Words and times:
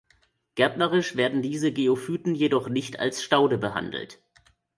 Gärtnerisch 0.55 1.15
werden 1.15 1.43
diese 1.43 1.71
Geophyten 1.71 2.33
jedoch 2.33 2.69
nicht 2.69 2.99
als 2.99 3.21
Staude 3.21 3.59
behandelt. 3.59 4.19